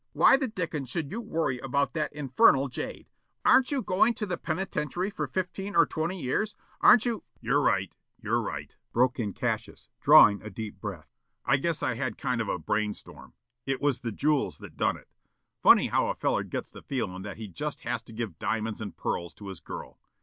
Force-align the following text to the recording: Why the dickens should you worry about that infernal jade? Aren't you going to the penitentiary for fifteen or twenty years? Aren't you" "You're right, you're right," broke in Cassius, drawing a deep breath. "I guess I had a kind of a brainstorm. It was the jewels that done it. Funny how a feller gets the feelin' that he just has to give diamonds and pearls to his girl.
Why 0.13 0.35
the 0.35 0.47
dickens 0.47 0.89
should 0.89 1.11
you 1.11 1.21
worry 1.21 1.59
about 1.59 1.93
that 1.93 2.11
infernal 2.11 2.69
jade? 2.69 3.07
Aren't 3.45 3.71
you 3.71 3.83
going 3.83 4.15
to 4.15 4.25
the 4.25 4.35
penitentiary 4.35 5.11
for 5.11 5.27
fifteen 5.27 5.75
or 5.75 5.85
twenty 5.85 6.19
years? 6.19 6.55
Aren't 6.81 7.05
you" 7.05 7.23
"You're 7.39 7.61
right, 7.61 7.95
you're 8.19 8.41
right," 8.41 8.75
broke 8.93 9.19
in 9.19 9.31
Cassius, 9.31 9.89
drawing 9.99 10.41
a 10.41 10.49
deep 10.49 10.81
breath. 10.81 11.13
"I 11.45 11.57
guess 11.57 11.83
I 11.83 11.93
had 11.93 12.13
a 12.13 12.15
kind 12.15 12.41
of 12.41 12.47
a 12.49 12.57
brainstorm. 12.57 13.35
It 13.67 13.79
was 13.79 13.99
the 13.99 14.11
jewels 14.11 14.57
that 14.57 14.75
done 14.75 14.97
it. 14.97 15.07
Funny 15.61 15.89
how 15.89 16.07
a 16.07 16.15
feller 16.15 16.41
gets 16.43 16.71
the 16.71 16.81
feelin' 16.81 17.21
that 17.21 17.37
he 17.37 17.47
just 17.47 17.81
has 17.81 18.01
to 18.01 18.11
give 18.11 18.39
diamonds 18.39 18.81
and 18.81 18.97
pearls 18.97 19.35
to 19.35 19.49
his 19.49 19.59
girl. 19.59 19.99